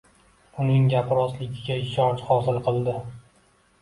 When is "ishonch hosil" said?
1.85-2.59